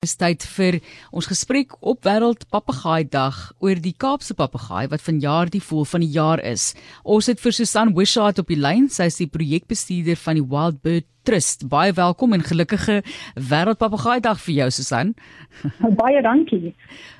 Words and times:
Dis 0.00 0.14
tyd 0.16 0.40
vir 0.56 0.78
ons 1.12 1.26
gesprek 1.28 1.74
op 1.84 2.06
Wêreld 2.08 2.46
Papegaai 2.48 3.04
Dag 3.04 3.36
oor 3.60 3.76
die 3.84 3.92
Kaapse 3.92 4.32
papegaai 4.32 4.86
wat 4.88 5.02
vanjaar 5.04 5.50
die 5.52 5.60
voël 5.60 5.84
van 5.90 6.00
die 6.00 6.14
jaar 6.14 6.40
is. 6.40 6.70
Ons 7.04 7.26
het 7.28 7.42
vir 7.42 7.52
Susan 7.52 7.90
Wishart 7.98 8.38
op 8.40 8.48
die 8.48 8.56
lyn. 8.56 8.86
Sy 8.88 9.10
is 9.10 9.18
die 9.20 9.26
projekbestuurder 9.28 10.16
van 10.22 10.38
die 10.38 10.46
Wild 10.54 10.78
Bird 10.80 11.04
Trust. 11.28 11.66
Baie 11.68 11.92
welkom 11.92 12.32
en 12.32 12.46
gelukkige 12.48 13.02
Wêreld 13.50 13.76
Papegaai 13.82 14.22
Dag 14.24 14.40
vir 14.40 14.54
jou 14.62 14.68
Susan. 14.78 15.10
Baie 16.00 16.22
dankie. 16.24 16.72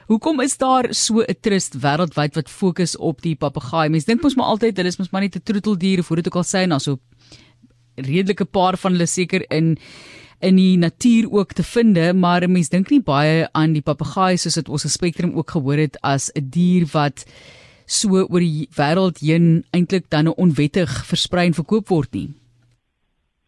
Hoekom 0.09 0.41
is 0.41 0.57
daar 0.57 0.89
so 0.97 1.21
'n 1.21 1.37
trust 1.45 1.77
wêreldwyd 1.85 2.41
wat 2.41 2.49
fokus 2.49 2.97
op 2.97 3.21
die 3.21 3.37
papegaai? 3.37 3.91
Mense 3.91 4.09
dink 4.09 4.23
mos 4.23 4.41
maar 4.41 4.57
altyd 4.57 4.81
hulle 4.81 4.89
is 4.89 4.97
mos 4.97 5.13
maar 5.13 5.21
net 5.21 5.37
'n 5.37 5.45
troeteldier 5.45 6.01
of 6.01 6.09
hoe 6.09 6.17
dit 6.17 6.33
ook 6.33 6.41
al 6.41 6.49
sê 6.49 6.65
en 6.65 6.73
dan 6.73 6.81
so 6.81 6.97
redelike 8.01 8.49
paar 8.49 8.81
van 8.81 8.93
hulle 8.93 9.07
seker 9.07 9.45
in 9.53 9.77
in 10.41 10.57
die 10.57 10.77
natuur 10.79 11.31
ook 11.33 11.53
te 11.53 11.63
vind, 11.63 11.99
maar 12.15 12.49
mense 12.49 12.71
dink 12.71 12.91
nie 12.91 13.03
baie 13.05 13.49
aan 13.53 13.73
die 13.73 13.85
papegaai 13.85 14.37
soos 14.37 14.55
dit 14.55 14.69
ons 14.69 14.93
spektrum 14.93 15.37
ook 15.37 15.51
gehoor 15.51 15.77
het 15.77 15.99
as 16.03 16.31
'n 16.35 16.49
dier 16.51 16.87
wat 16.93 17.25
so 17.87 18.09
oor 18.09 18.41
die 18.41 18.69
wêreld 18.79 19.19
heen 19.21 19.65
eintlik 19.73 20.11
dan 20.11 20.35
onwettig 20.35 20.91
versprei 21.07 21.47
en 21.47 21.59
verkoop 21.59 21.89
word 21.89 22.13
nie. 22.15 22.29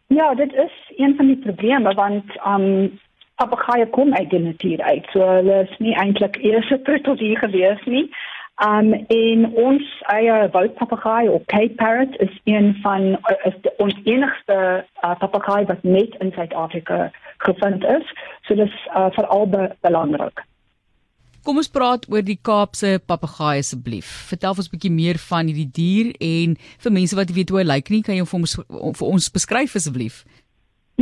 Ja, 0.07 0.35
dit 0.35 0.53
is 0.53 0.75
een 0.99 1.17
van 1.17 1.27
die 1.27 1.39
probleme 1.47 1.95
want 1.95 2.25
um 2.47 2.99
papegaaie 3.41 3.87
kom 3.87 4.15
uit 4.15 4.31
die 4.31 4.41
natuur 4.41 4.83
uit. 4.83 5.07
So 5.13 5.27
hulle 5.27 5.63
is 5.63 5.79
nie 5.79 5.95
eintlik 5.95 6.37
eers 6.43 6.71
'n 6.71 6.83
troeteldier 6.83 7.39
gewees 7.39 7.85
nie. 7.87 8.11
Um 8.61 8.93
in 9.09 9.47
ons 9.57 9.83
eie 10.13 10.49
woudpapegaai 10.53 11.29
of 11.33 11.45
Cape 11.47 11.75
parrot 11.81 12.17
is 12.21 12.35
een 12.45 12.77
van 12.83 13.17
is 13.49 13.57
die, 13.65 13.73
ons 13.79 13.97
enigste 14.05 14.85
uh, 14.85 15.15
papegaai 15.19 15.65
wat 15.67 15.83
net 15.83 16.15
in 16.21 16.33
Suid-Afrika 16.37 17.11
gevind 17.39 17.85
is. 17.85 18.05
So 18.47 18.55
dis 18.55 18.75
uh, 18.93 19.09
veral 19.17 19.49
be 19.49 19.71
belangrik. 19.81 20.45
Kom 21.43 21.59
ons 21.59 21.73
praat 21.75 22.05
oor 22.07 22.23
die 22.23 22.39
Kaapse 22.39 23.01
papegaai 23.03 23.65
asseblief. 23.65 24.07
Vertel 24.29 24.55
ons 24.55 24.69
'n 24.69 24.75
bietjie 24.77 24.95
meer 24.95 25.19
van 25.19 25.49
hierdie 25.51 25.73
dier 25.73 26.13
en 26.21 26.55
vir 26.85 26.93
mense 26.93 27.17
wat 27.17 27.35
weet 27.35 27.51
hoe 27.51 27.59
hy 27.59 27.67
lyk 27.67 27.91
nie, 27.91 28.03
kan 28.03 28.15
jy 28.15 28.23
hom 28.23 28.31
vir 28.31 28.39
ons 28.39 28.99
vir 29.01 29.09
ons 29.09 29.31
beskryf 29.33 29.75
asseblief? 29.75 30.23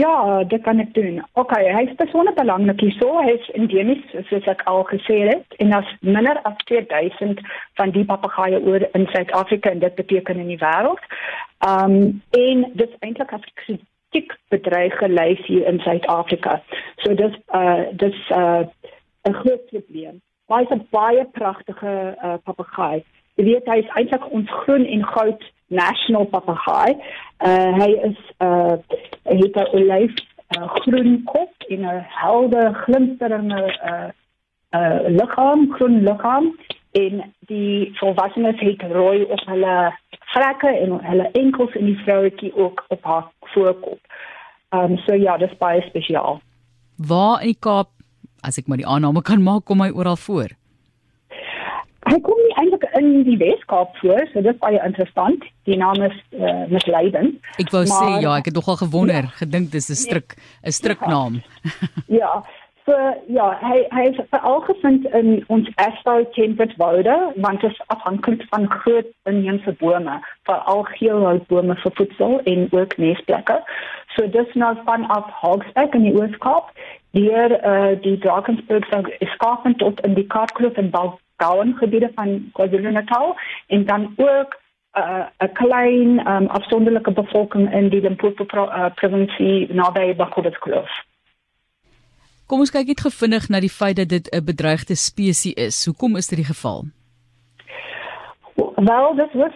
Ja, 0.01 0.45
dit 0.45 0.63
kan 0.63 0.79
ek 0.81 0.95
doen. 0.95 1.19
OK, 1.33 1.53
hy 1.61 1.83
is 1.85 1.97
besonder 1.99 2.33
belangrik 2.35 2.81
hierso. 2.81 3.19
Hy 3.21 3.35
is 3.35 3.49
endemies, 3.59 4.01
soos 4.31 4.47
ek 4.49 4.63
al 4.71 4.85
gesê 4.89 5.19
het, 5.29 5.57
en 5.61 5.75
as 5.77 5.91
minder 6.01 6.41
as 6.49 6.57
2000 6.71 7.43
van 7.81 7.93
die 7.97 8.07
papegaaie 8.09 8.63
oor 8.65 8.87
in 8.97 9.05
Suid-Afrika 9.13 9.75
en 9.75 9.83
dit 9.85 9.99
beteken 9.99 10.41
in 10.41 10.49
die 10.55 10.61
wêreld. 10.63 11.05
Um 11.69 11.99
en 12.39 12.65
dit 12.81 12.97
eintlik 13.05 13.35
as 13.37 13.45
kritiek 13.65 14.33
bedreig 14.55 14.97
gelys 15.03 15.43
hier 15.51 15.69
in 15.69 15.83
Suid-Afrika. 15.85 16.61
So 17.05 17.15
dis 17.21 17.37
uh 17.61 17.91
dis 18.05 18.17
uh 18.33 18.65
'n 19.29 19.37
groot 19.43 19.67
probleem. 19.75 20.23
Is 20.63 20.73
'n 20.77 20.87
baie 20.97 21.25
pragtige 21.37 22.17
uh 22.25 22.39
papegaai. 22.45 23.05
Jy 23.41 23.47
weet 23.47 23.69
hy 23.73 23.79
is 23.81 23.93
eintlik 23.97 24.25
ons 24.37 24.51
groen 24.63 24.83
en 24.85 25.05
goud 25.15 25.45
national 25.73 26.27
papegaai. 26.29 26.93
Uh 27.41 27.71
hy 27.81 27.91
is 28.09 28.19
uh 28.45 28.77
het 29.25 29.57
'n 29.57 29.71
olyf 29.79 30.13
uh, 30.57 30.69
groen 30.85 31.23
kop 31.25 31.53
en 31.69 31.87
'n 31.89 32.05
helder 32.21 32.75
glinsterende 32.85 33.63
uh 33.93 34.11
uh 34.77 34.99
liggaam, 35.09 35.73
groen 35.73 36.03
liggaam 36.03 36.53
en 36.93 37.33
die 37.49 37.97
volwassenes 37.97 38.61
het 38.61 38.83
rooi 38.93 39.23
op 39.23 39.41
hulle 39.47 39.97
vlekke 40.35 40.69
en 40.83 41.01
hulle 41.01 41.31
enkels 41.33 41.73
en 41.75 41.85
die 41.85 42.01
vrouetjie 42.05 42.57
ook 42.57 42.85
op 42.89 43.05
haar 43.05 43.27
voorkop. 43.41 44.01
Um 44.71 44.99
so 45.07 45.15
ja, 45.15 45.37
dis 45.37 45.57
baie 45.57 45.81
spesiaal. 45.81 46.41
Waar 46.97 47.41
in 47.41 47.47
die 47.47 47.61
Kaap, 47.61 47.89
as 48.41 48.59
ek 48.59 48.67
maar 48.67 48.77
die 48.77 48.87
aanname 48.87 49.23
kan 49.23 49.43
maak, 49.43 49.65
kom 49.65 49.81
hy 49.81 49.91
oral 49.91 50.17
voor? 50.17 50.60
Hy 52.11 52.19
kom 52.27 52.39
nie 52.43 52.55
eintlik 52.59 52.87
in 52.99 53.11
die 53.27 53.37
Weskaap 53.39 53.97
voor, 54.01 54.25
so 54.33 54.43
dit 54.43 54.51
is 54.51 54.63
baie 54.63 54.81
interessant. 54.83 55.45
Die 55.69 55.77
naam 55.79 56.03
is 56.03 56.17
uh, 56.35 56.65
misleidend. 56.73 57.37
Ek 57.63 57.71
wou 57.71 57.85
maar, 57.85 57.93
sê 57.93 58.25
ja, 58.25 58.33
ek 58.41 58.51
het 58.51 58.59
nogal 58.59 58.81
gewonder, 58.81 59.29
ja, 59.29 59.37
gedink 59.43 59.71
dis 59.71 59.91
'n 59.91 60.01
stryk, 60.01 60.35
'n 60.67 60.75
stryknaam. 60.75 61.39
Ja. 62.07 62.19
ja. 62.21 62.33
So 62.91 62.97
ja, 63.29 63.47
hy 63.63 63.85
hy 63.95 64.05
is 64.09 64.19
veral 64.33 64.63
gevind 64.67 65.05
in 65.15 65.45
ons 65.55 65.69
Asphalt 65.77 66.33
temperate 66.35 66.75
woude, 66.81 67.15
want 67.37 67.61
dit 67.61 67.71
is 67.71 67.83
afhanklik 67.95 68.43
van 68.51 68.67
groot 68.71 69.07
inheemse 69.31 69.73
bome, 69.79 70.17
veral 70.49 70.83
geelhoutbome 70.97 71.77
vir 71.83 71.95
voedsel 72.01 72.41
en 72.51 72.67
ook 72.75 72.97
nesplekke. 72.97 73.61
So 74.17 74.27
dis 74.27 74.55
nou 74.55 74.75
van 74.89 75.07
af 75.07 75.31
Hogsback 75.43 75.95
in 75.95 76.09
die 76.09 76.17
Ooskaap, 76.19 76.73
deur 77.15 77.55
uh, 77.61 77.95
die 78.03 78.19
Drakensberg 78.19 78.91
skapen 79.37 79.77
tot 79.77 80.01
in 80.01 80.19
die 80.19 80.27
Kaapkloof 80.27 80.81
en 80.83 80.91
Bal 80.91 81.15
Gowan 81.41 81.75
gebiede 81.81 82.11
van 82.15 82.51
KwaZulu-Natal 82.53 83.37
en 83.67 83.87
dan 83.87 84.13
ook 84.17 84.59
uh, 84.99 85.27
'n 85.39 85.45
uh, 85.45 85.53
klein 85.53 86.29
um, 86.29 86.47
afsonderlike 86.47 87.13
bevolking 87.13 87.73
in 87.73 87.89
die 87.89 88.01
Limpopo 88.01 88.45
pro, 88.45 88.65
uh, 88.65 88.87
provinsie 88.95 89.73
naby 89.73 90.15
Bakobuskloof. 90.17 90.91
Kom 92.47 92.59
ons 92.59 92.71
kyk 92.71 92.87
net 92.87 93.01
gevinnig 93.01 93.49
na 93.49 93.61
die 93.61 93.71
feit 93.71 93.97
dat 93.97 94.09
dit 94.09 94.27
'n 94.35 94.45
bedreigde 94.45 94.95
spesies 94.95 95.55
is. 95.55 95.85
Hoekom 95.87 96.17
is 96.17 96.27
dit 96.27 96.39
die 96.39 96.51
geval? 96.55 96.85
Wel, 98.75 99.15
dit 99.15 99.33
was 99.33 99.55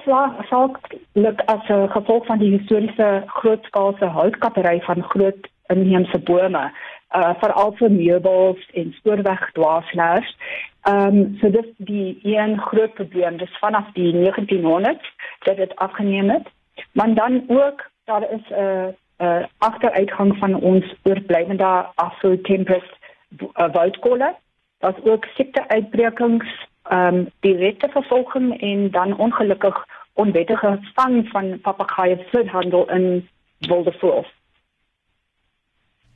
saaklik 0.49 1.41
as 1.47 1.69
'n 1.69 1.89
gevolg 1.89 2.27
van 2.27 2.39
die 2.39 2.59
historiese 2.59 3.23
grootskaalse 3.27 4.05
houtkappery 4.05 4.81
van 4.81 5.03
groot 5.03 5.49
inheemse 5.67 6.19
bome, 6.19 6.73
uh 7.15 7.35
veral 7.41 7.75
vir 7.79 7.91
meubels 7.91 8.71
en 8.75 8.95
spoorwegdwaaslaers 8.99 10.37
Ehm 10.85 11.17
um, 11.17 11.37
so 11.41 11.51
dis 11.51 11.69
die 11.77 12.19
een 12.23 12.59
groot 12.61 12.95
probleem 12.95 13.37
dis 13.37 13.59
vanaf 13.59 13.87
die 13.93 14.13
1900s 14.15 15.07
dat 15.39 15.57
dit 15.57 15.77
afgeneem 15.77 16.31
het. 16.31 16.47
Maar 16.93 17.15
dan 17.15 17.45
ook 17.49 17.91
daar 18.05 18.31
is 18.31 18.49
'n 18.49 18.53
uh, 18.53 18.87
'n 19.19 19.25
uh, 19.25 19.45
agteruitgang 19.59 20.37
van 20.39 20.55
ons 20.55 20.95
oorblywende 21.03 21.87
afvoertempers 21.95 22.91
uh, 23.39 23.73
wildkolle. 23.73 24.35
Daar's 24.79 25.05
ook 25.05 25.25
siekte-uitbrekings, 25.25 26.67
ehm 26.83 27.15
um, 27.15 27.31
direkte 27.41 27.89
vervolging 27.89 28.61
en 28.61 28.91
dan 28.91 29.17
ongelukkig 29.17 29.87
onwettige 30.13 30.79
vang 30.95 31.29
van 31.29 31.61
papegaaie 31.61 32.17
vir 32.31 32.49
handel 32.49 32.91
in 32.91 33.29
wilde 33.59 33.93
voëls. 33.93 34.33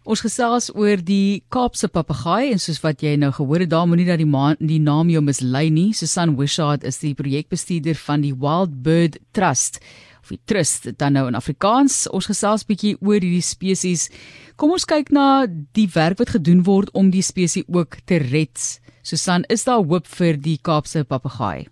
Ons 0.08 0.22
gesels 0.24 0.70
oor 0.72 1.02
die 1.04 1.42
Kaapse 1.52 1.90
papegaai 1.92 2.54
en 2.54 2.60
soos 2.62 2.78
wat 2.80 3.02
jy 3.04 3.10
nou 3.20 3.28
gehoor 3.36 3.60
het, 3.60 3.68
daar 3.74 3.84
moenie 3.84 4.06
dat 4.08 4.22
die, 4.22 4.28
die 4.70 4.78
naam 4.80 5.10
jou 5.12 5.20
mislei 5.20 5.66
nie. 5.68 5.90
Susan 5.92 6.32
Wishart 6.38 6.86
is 6.88 7.02
die 7.02 7.12
projekbestuurder 7.18 7.98
van 8.06 8.24
die 8.24 8.32
Wild 8.32 8.78
Bird 8.86 9.18
Trust 9.36 9.82
of 10.22 10.32
die 10.32 10.40
Trust 10.48 10.88
dan 10.96 11.12
nou 11.12 11.26
in 11.28 11.36
Afrikaans. 11.36 12.06
Ons 12.08 12.30
gesels 12.32 12.64
bietjie 12.64 12.94
oor 13.04 13.20
hierdie 13.20 13.44
spesies. 13.44 14.08
Kom 14.56 14.72
ons 14.72 14.88
kyk 14.88 15.12
na 15.12 15.44
die 15.76 15.90
werk 15.92 16.24
wat 16.24 16.32
gedoen 16.38 16.64
word 16.64 16.88
om 16.96 17.12
die 17.12 17.24
spesies 17.26 17.68
ook 17.68 18.00
te 18.08 18.22
red. 18.24 18.56
Susan, 19.04 19.44
is 19.52 19.68
daar 19.68 19.84
hoop 19.84 20.08
vir 20.08 20.40
die 20.40 20.56
Kaapse 20.56 21.04
papegaai? 21.04 21.68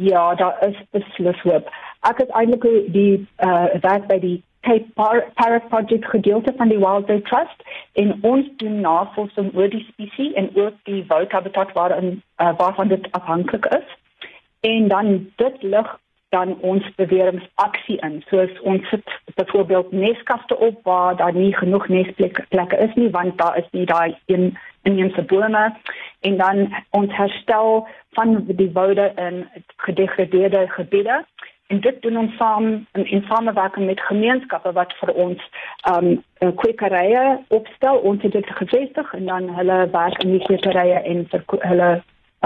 Ja, 0.00 0.30
daar 0.40 0.56
is 0.64 0.80
beslis 0.96 1.44
hoop. 1.44 1.68
Ek 2.08 2.24
het 2.24 2.32
eintlik 2.32 2.64
die 2.96 3.18
uh 3.44 3.68
werk 3.84 4.08
by 4.08 4.16
die 4.16 4.38
Parrot 4.60 5.68
Project 5.68 6.06
gedeelte 6.06 6.52
van 6.56 6.68
die 6.68 6.78
Wild 6.78 7.06
Bird 7.06 7.24
Trust 7.24 7.62
en 7.92 8.18
ons 8.20 8.46
doen 8.56 8.80
navorsing 8.80 9.54
oor 9.56 9.68
die 9.68 9.86
spesies 9.92 10.32
en 10.32 10.50
ook 10.54 10.74
die 10.84 11.04
woudhabitat 11.08 11.72
waarin 11.72 12.22
uh, 12.38 12.52
waarvan 12.56 12.88
dit 12.88 13.12
afhanklik 13.12 13.64
is. 13.64 13.96
En 14.60 14.88
dan 14.88 15.30
dit 15.36 15.62
lig 15.62 15.98
dan 16.28 16.58
ons 16.60 16.94
beweringsaksie 16.94 17.96
in. 18.06 18.22
Soos 18.28 18.60
ons 18.60 18.88
sit 18.88 19.14
byvoorbeeld 19.34 19.92
neskaste 19.92 20.58
op 20.58 20.84
waar 20.84 21.16
daar 21.16 21.34
nie 21.34 21.56
genoeg 21.56 21.88
nesplekke 21.88 22.76
is 22.76 22.94
nie 22.94 23.10
want 23.10 23.38
daar 23.38 23.56
is 23.58 23.70
nie 23.70 23.86
daai 23.86 24.16
in 24.26 24.58
inheemse 24.82 25.22
bome 25.22 25.64
en 26.20 26.36
dan 26.36 26.74
ons 26.90 27.16
herstel 27.16 27.88
van 28.10 28.44
die 28.46 28.70
woude 28.72 29.12
in 29.16 29.48
gedegradeerde 29.76 30.68
gebiede 30.68 31.24
en 31.70 31.80
dit 31.80 32.02
doen 32.02 32.16
ons 32.16 32.36
saam 32.36 32.64
in, 32.92 33.04
in 33.04 33.22
samewerking 33.28 33.86
met 33.86 34.00
gemeenskappe 34.00 34.72
wat 34.72 34.94
vir 35.00 35.12
ons 35.24 35.42
um 35.90 36.08
kwekerye 36.62 37.24
opstel 37.48 38.00
ons 38.10 38.22
het 38.26 38.32
dit 38.34 38.48
gevestig 38.58 39.12
en 39.18 39.28
dan 39.30 39.50
hulle 39.58 39.76
werk 39.92 40.22
in 40.24 40.34
die 40.34 40.42
kwekerye 40.48 41.02
en 41.12 41.26
hulle 41.66 41.90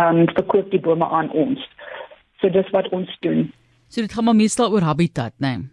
um 0.05 0.25
verkoop 0.37 0.69
die 0.71 0.81
bome 0.81 1.09
aan 1.09 1.31
ons. 1.31 1.63
So 2.41 2.51
dis 2.53 2.69
wat 2.77 2.89
ons 2.89 3.17
doen. 3.25 3.47
So 3.89 4.05
dit 4.05 4.13
gaan 4.13 4.29
maar 4.29 4.37
meestal 4.37 4.73
oor 4.73 4.85
habitat, 4.85 5.33
né? 5.39 5.57
Nee? 5.57 5.71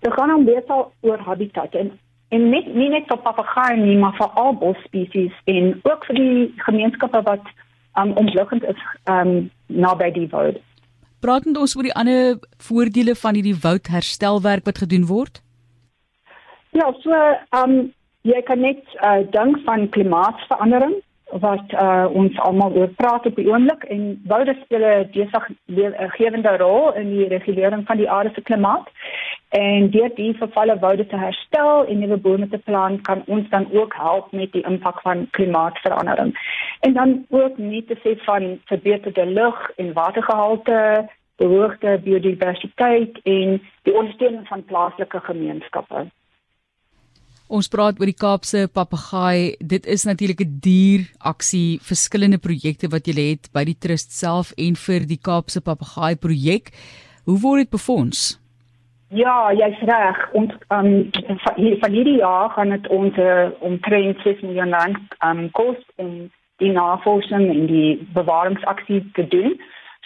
Dit 0.00 0.12
gaan 0.12 0.28
dan 0.28 0.44
meestal 0.44 0.92
oor 1.00 1.18
habitat 1.18 1.74
en 1.74 1.90
en 2.28 2.50
net 2.50 2.66
nie 2.74 2.88
net 2.88 3.08
vir 3.10 3.18
papegaaie 3.18 3.76
nie, 3.76 3.96
maar 3.98 4.14
vir 4.14 4.30
al 4.38 4.52
bosspesies 4.62 5.34
en 5.50 5.72
ook 5.82 6.04
vir 6.06 6.22
die 6.22 6.52
gemeenskappe 6.56 7.22
wat 7.26 7.54
um 7.98 8.12
omliggend 8.22 8.62
is 8.64 8.82
um 9.10 9.50
naby 9.66 10.12
die 10.14 10.28
woud. 10.30 10.62
Praat 11.20 11.44
net 11.44 11.58
ons 11.60 11.76
oor 11.76 11.88
die 11.88 11.96
ander 12.02 12.38
voordele 12.68 13.14
van 13.22 13.36
hierdie 13.36 13.58
woudherstelwerk 13.62 14.64
wat 14.64 14.82
gedoen 14.84 15.06
word. 15.06 15.42
Ja, 16.72 16.92
so 17.02 17.12
ehm 17.12 17.62
um, 17.62 17.92
jy 18.22 18.40
kan 18.44 18.60
net 18.60 18.84
uh, 19.00 19.20
dink 19.32 19.62
van 19.64 19.88
klimaatsverandering 19.88 20.98
wat 21.40 21.72
uh, 21.72 22.06
ons 22.12 22.38
almal 22.44 22.74
oor 22.76 22.88
praat 22.98 23.26
op 23.26 23.36
die 23.38 23.46
oomblik 23.48 23.84
en 23.94 24.22
woude 24.26 24.54
speel 24.62 24.84
'n 24.84 25.10
deurgewende 25.66 26.56
rol 26.56 26.92
in 26.94 27.10
die 27.10 27.28
regulering 27.28 27.86
van 27.86 27.96
die 27.96 28.10
aarde 28.10 28.30
se 28.34 28.42
klimaat. 28.42 28.88
En 29.48 29.90
deur 29.90 30.10
die 30.14 30.34
vervalle 30.38 30.78
woude 30.78 31.06
te 31.06 31.16
herstel 31.16 31.86
en 31.86 31.98
nuwe 31.98 32.16
bome 32.16 32.48
te 32.48 32.58
plant, 32.58 33.02
kan 33.02 33.22
ons 33.26 33.48
dan 33.48 33.66
ook 33.72 33.94
help 33.94 34.32
met 34.32 34.52
die 34.52 34.62
impak 34.62 35.00
van 35.00 35.28
klimaatsverandering. 35.30 36.34
En 36.80 36.92
dan 36.92 37.26
ook 37.28 37.58
nie 37.58 37.84
te 37.84 37.96
sê 38.04 38.16
van 38.24 38.60
verbeterde 38.64 39.26
lug 39.26 39.70
en 39.76 39.92
watergehalte, 39.92 41.08
behoogte 41.36 42.00
biodiversiteit 42.04 43.20
en 43.22 43.60
die 43.82 43.94
ondersteuning 43.94 44.48
van 44.48 44.64
plaaslike 44.64 45.20
gemeenskappe. 45.20 46.06
Ons 47.50 47.66
praat 47.66 47.98
oor 47.98 48.06
die 48.06 48.14
Kaapse 48.14 48.68
papegaai. 48.70 49.56
Dit 49.58 49.86
is 49.86 50.04
natuurlik 50.06 50.40
'n 50.40 50.58
dier 50.62 51.00
aksie, 51.18 51.80
verskillende 51.82 52.38
projekte 52.38 52.88
wat 52.88 53.06
jy 53.06 53.14
het 53.30 53.50
by 53.52 53.64
die 53.64 53.78
trust 53.78 54.12
self 54.12 54.52
en 54.56 54.76
vir 54.76 55.00
die 55.06 55.18
Kaapse 55.18 55.60
papegaai 55.60 56.14
projek. 56.16 56.70
Hoe 57.24 57.38
word 57.40 57.58
dit 57.62 57.70
befonds? 57.70 58.38
Ja, 59.08 59.50
jy's 59.52 59.80
reg. 59.82 60.18
Ons 60.32 60.52
um 60.70 61.10
van 61.82 61.92
hierdie 61.92 62.18
jaar 62.18 62.50
gaan 62.50 62.70
dit 62.70 62.86
ons 62.88 63.16
uh, 63.16 63.50
omtrent 63.60 64.20
6 64.22 64.40
miljoen 64.46 64.70
rand 64.70 64.98
um 65.26 65.50
kos 65.50 65.80
om 65.96 66.30
die 66.60 66.72
navorsing 66.72 67.48
en 67.50 67.66
die 67.66 68.08
bewaringsaksie 68.14 69.02
te 69.16 69.26
doen. 69.28 69.58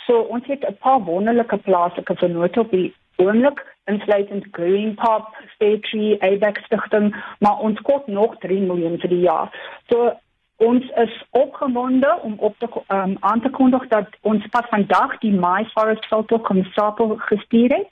So 0.06 0.27
ons 0.35 0.47
het 0.47 0.67
'n 0.69 0.77
paar 0.81 1.01
wonderlike 1.05 1.56
plaaslike 1.56 2.15
vennote 2.17 2.61
op 2.61 2.71
die 2.71 2.95
oomblik 3.17 3.65
insluitend 3.85 4.47
Green 4.51 4.95
Pop, 4.95 5.37
Tree, 5.59 6.23
Abex 6.23 6.65
stigting, 6.65 7.15
maar 7.39 7.59
ons 7.59 7.81
kort 7.81 8.06
nog 8.06 8.39
3 8.39 8.61
miljoen 8.61 8.99
vir 8.99 9.09
die 9.09 9.21
jaar. 9.21 9.51
So 9.89 10.12
ons 10.56 10.85
is 10.97 11.25
opgewonde 11.31 12.19
om 12.23 12.35
op 12.39 12.59
te 12.59 12.69
um, 12.89 13.17
aan 13.21 13.41
te 13.41 13.51
kondig 13.51 13.89
dat 13.89 14.06
ons 14.21 14.47
pas 14.51 14.67
vandag 14.71 15.19
die 15.19 15.33
My 15.33 15.65
Forest 15.73 16.06
Photo 16.06 16.39
Consultant 16.39 17.21
gestuur 17.21 17.75
het. 17.75 17.89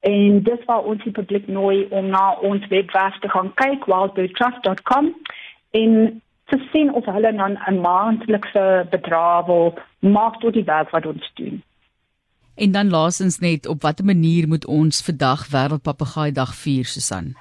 En 0.00 0.42
dis 0.42 0.64
waar 0.64 0.84
ons 0.84 1.02
die 1.02 1.12
publiek 1.12 1.46
nooi 1.46 1.86
om 1.90 2.06
na 2.06 2.36
ons 2.40 2.66
webwerf 2.68 3.18
te 3.18 3.28
gaan 3.28 3.54
kyk, 3.54 3.86
wildbirdtrust.com 3.88 5.14
en 5.70 6.20
te 6.54 6.66
sien 6.72 6.92
of 6.94 7.04
hulle 7.04 7.32
dan 7.36 7.58
'n 7.70 7.80
maandelikse 7.80 8.86
bedrag 8.90 9.46
wil 9.46 9.78
maak 9.98 10.40
tot 10.40 10.52
die 10.52 10.64
werk 10.64 10.90
wat 10.90 11.06
ons 11.06 11.30
doen. 11.34 11.62
En 12.54 12.72
dan 12.72 12.90
laasens 12.90 13.38
net 13.38 13.66
op 13.66 13.82
watter 13.82 14.04
manier 14.04 14.48
moet 14.48 14.66
ons 14.66 15.02
vandag 15.02 15.48
wêreldpapegaai 15.54 16.32
dag 16.32 16.54
vier 16.54 16.84
Susan? 16.84 17.34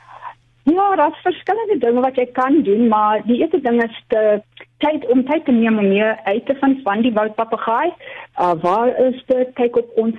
Ja, 0.64 0.96
daar's 0.96 1.22
verskillende 1.22 1.78
dinge 1.78 2.02
wat 2.02 2.16
jy 2.16 2.26
kan 2.26 2.64
doen, 2.64 2.88
maar 2.88 3.22
die 3.26 3.40
eerste 3.42 3.62
ding 3.62 3.84
is 3.84 4.04
te 4.08 4.42
tyd 4.78 5.06
om 5.12 5.26
tyd 5.26 5.46
te 5.46 5.52
neem 5.52 5.78
om 5.78 5.88
meer 5.88 6.20
uit 6.24 6.46
te 6.46 6.56
vind 6.56 6.82
van 6.82 7.02
die 7.02 7.14
woudpapegaai. 7.14 7.92
Uh 8.40 8.54
waar 8.62 9.00
is 9.00 9.24
dit? 9.26 9.54
Kyk 9.54 9.78
op 9.78 9.90
ons 9.96 10.16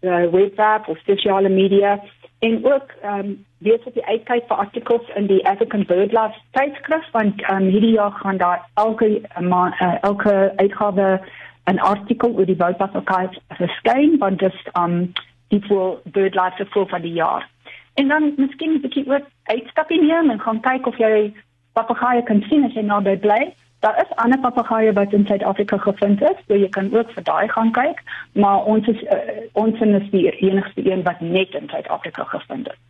uh, 0.00 0.30
webwerf 0.30 0.86
of 0.86 0.98
sosiale 1.06 1.48
media 1.48 2.00
en 2.38 2.64
ook 2.64 2.92
um, 3.04 3.45
wees 3.58 3.84
op 3.84 3.94
die 3.94 4.04
uitkyk 4.04 4.46
vir 4.48 4.56
artikels 4.56 5.08
in 5.14 5.26
die 5.26 5.40
African 5.48 5.86
BirdLife 5.86 6.40
tydskrif 6.50 7.10
want 7.12 7.42
um, 7.50 7.68
hierdie 7.72 7.94
jaar 7.96 8.12
gaan 8.12 8.36
daar 8.36 8.68
elke 8.74 9.20
uh, 9.40 9.94
elke 10.00 10.52
uitgawe 10.56 11.20
'n 11.64 11.78
artikel 11.78 12.34
oor 12.36 12.46
die 12.46 12.56
woudpapegaai 12.56 13.28
verskyn 13.48 14.18
want 14.18 14.38
dit 14.38 14.54
um, 14.78 15.12
die 15.48 15.62
voor 15.68 16.00
BirdLife 16.04 16.66
vir 16.66 16.86
van 16.86 17.02
die 17.02 17.12
jaar. 17.12 17.48
En 17.94 18.08
dan 18.08 18.32
miskien 18.36 18.72
'n 18.72 18.80
bietjie 18.80 19.08
ook 19.08 19.26
uitstapie 19.42 20.02
neem 20.02 20.30
en 20.30 20.40
gaan 20.40 20.60
kyk 20.60 20.86
of 20.86 20.98
jy 20.98 21.32
papegaaie 21.72 22.22
kan 22.22 22.42
sien 22.48 22.64
as 22.64 22.72
jy 22.72 22.82
naby 22.82 23.16
bly. 23.16 23.54
Daar 23.80 23.96
is 24.02 24.16
ander 24.16 24.38
papegaaie 24.38 24.92
wat 24.92 25.12
in 25.12 25.26
Suid-Afrika 25.26 25.76
gevind 25.76 26.22
is, 26.22 26.38
so 26.46 26.54
jy 26.54 26.68
kan 26.68 26.94
ook 26.96 27.10
vir 27.10 27.22
daai 27.22 27.48
gaan 27.48 27.72
kyk, 27.72 28.02
maar 28.32 28.64
ons 28.64 28.88
is 28.88 29.02
uh, 29.02 29.18
ons 29.52 29.80
is 29.80 30.10
die 30.10 30.30
enigste 30.30 30.90
een 30.92 31.02
wat 31.02 31.20
net 31.20 31.54
in 31.54 31.68
Suid-Afrika 31.68 32.24
gevind 32.24 32.68
is. 32.68 32.80